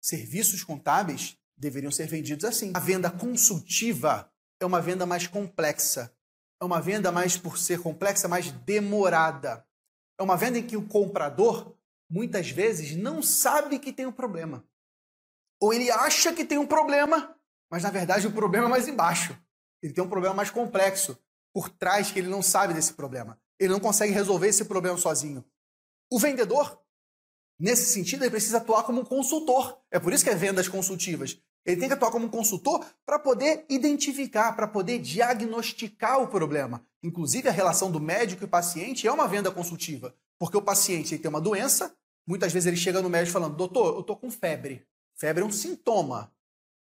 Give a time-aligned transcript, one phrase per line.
[0.00, 2.72] Serviços contábeis deveriam ser vendidos assim.
[2.74, 6.12] A venda consultiva é uma venda mais complexa.
[6.60, 9.64] É uma venda mais, por ser complexa, mais demorada.
[10.18, 11.76] É uma venda em que o comprador,
[12.10, 14.64] muitas vezes, não sabe que tem um problema.
[15.60, 17.36] Ou ele acha que tem um problema,
[17.70, 19.38] mas na verdade o problema é mais embaixo.
[19.82, 21.18] Ele tem um problema mais complexo
[21.52, 23.40] por trás que ele não sabe desse problema.
[23.58, 25.44] Ele não consegue resolver esse problema sozinho.
[26.10, 26.80] O vendedor,
[27.58, 29.78] nesse sentido, ele precisa atuar como um consultor.
[29.90, 31.38] É por isso que é vendas consultivas.
[31.64, 36.82] Ele tem que atuar como um consultor para poder identificar, para poder diagnosticar o problema.
[37.02, 40.14] Inclusive, a relação do médico e paciente é uma venda consultiva.
[40.38, 41.94] Porque o paciente tem uma doença,
[42.26, 44.86] muitas vezes ele chega no médico falando: Doutor, eu estou com febre.
[45.16, 46.32] Febre é um sintoma.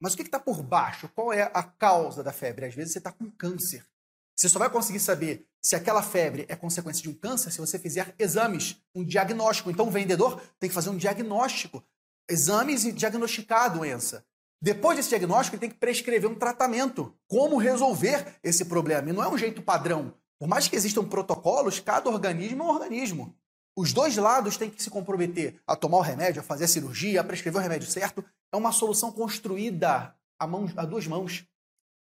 [0.00, 1.08] Mas o que está por baixo?
[1.14, 2.66] Qual é a causa da febre?
[2.66, 3.86] Às vezes você está com câncer.
[4.36, 7.78] Você só vai conseguir saber se aquela febre é consequência de um câncer se você
[7.78, 9.70] fizer exames, um diagnóstico.
[9.70, 11.82] Então o vendedor tem que fazer um diagnóstico,
[12.28, 14.24] exames e diagnosticar a doença.
[14.60, 17.14] Depois desse diagnóstico, ele tem que prescrever um tratamento.
[17.28, 19.08] Como resolver esse problema?
[19.08, 20.14] E não é um jeito padrão.
[20.38, 23.34] Por mais que existam protocolos, cada organismo é um organismo.
[23.74, 27.20] Os dois lados têm que se comprometer a tomar o remédio, a fazer a cirurgia,
[27.20, 28.24] a prescrever o remédio certo.
[28.52, 31.46] É uma solução construída a, mão, a duas mãos.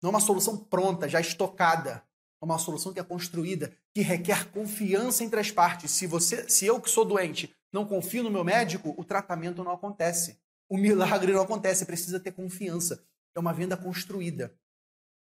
[0.02, 2.04] Não é uma solução pronta, já estocada.
[2.44, 5.92] É uma solução que é construída, que requer confiança entre as partes.
[5.92, 9.72] Se você, se eu que sou doente não confio no meu médico, o tratamento não
[9.72, 10.38] acontece.
[10.70, 13.02] O milagre não acontece, precisa ter confiança.
[13.34, 14.54] É uma venda construída.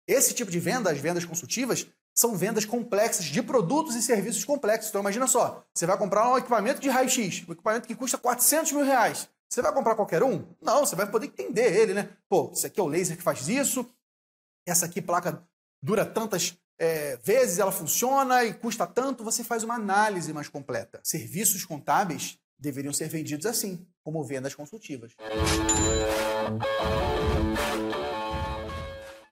[0.07, 1.85] Esse tipo de venda, as vendas consultivas,
[2.17, 4.89] são vendas complexas de produtos e serviços complexos.
[4.89, 8.71] Então imagina só, você vai comprar um equipamento de raio-x, um equipamento que custa 400
[8.71, 9.29] mil reais.
[9.47, 10.43] Você vai comprar qualquer um?
[10.59, 12.17] Não, você vai poder entender ele, né?
[12.27, 13.85] Pô, isso aqui é o laser que faz isso,
[14.67, 15.47] essa aqui placa
[15.83, 20.99] dura tantas é, vezes ela funciona e custa tanto, você faz uma análise mais completa.
[21.03, 25.13] Serviços contábeis deveriam ser vendidos assim, como vendas consultivas.